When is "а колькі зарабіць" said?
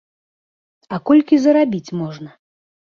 0.97-1.95